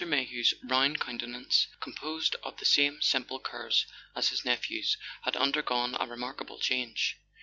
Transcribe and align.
Mayhew's 0.03 0.55
round 0.63 0.99
countenance, 0.99 1.67
composed 1.79 2.33
of 2.41 2.57
the 2.57 2.65
same 2.65 3.03
simple 3.03 3.39
curves 3.39 3.85
as 4.15 4.29
his 4.29 4.43
nephew's, 4.43 4.97
had 5.25 5.37
undergone 5.37 5.95
a 5.99 6.07
remarkable 6.07 6.57
change. 6.57 7.17